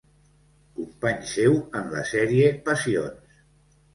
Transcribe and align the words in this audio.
Company 0.77 1.27
seu 1.33 1.59
en 1.81 1.93
la 1.97 2.03
sèrie 2.13 2.49
Passions. 2.69 3.37